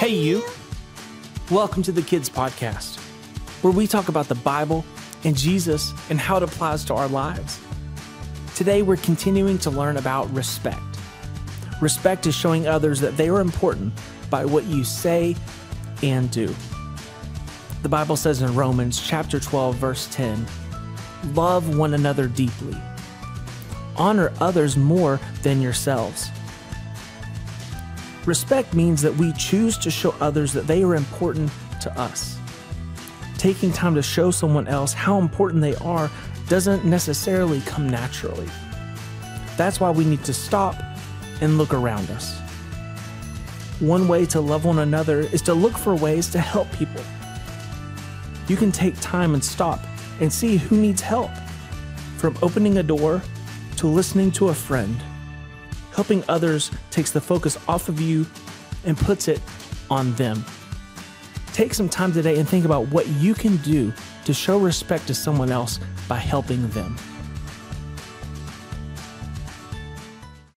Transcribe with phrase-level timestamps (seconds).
[0.00, 0.42] Hey, you.
[1.50, 2.98] Welcome to the Kids Podcast,
[3.60, 4.82] where we talk about the Bible
[5.24, 7.60] and Jesus and how it applies to our lives.
[8.54, 10.80] Today, we're continuing to learn about respect.
[11.82, 13.92] Respect is showing others that they are important
[14.30, 15.36] by what you say
[16.02, 16.48] and do.
[17.82, 20.46] The Bible says in Romans chapter 12 verse 10,
[21.34, 22.74] love one another deeply.
[23.96, 26.30] Honor others more than yourselves.
[28.30, 31.50] Respect means that we choose to show others that they are important
[31.80, 32.38] to us.
[33.38, 36.08] Taking time to show someone else how important they are
[36.46, 38.48] doesn't necessarily come naturally.
[39.56, 40.76] That's why we need to stop
[41.40, 42.38] and look around us.
[43.80, 47.02] One way to love one another is to look for ways to help people.
[48.46, 49.80] You can take time and stop
[50.20, 51.32] and see who needs help.
[52.18, 53.22] From opening a door
[53.78, 55.02] to listening to a friend
[56.00, 58.26] Helping others takes the focus off of you
[58.86, 59.38] and puts it
[59.90, 60.42] on them.
[61.52, 63.92] Take some time today and think about what you can do
[64.24, 65.78] to show respect to someone else
[66.08, 66.96] by helping them.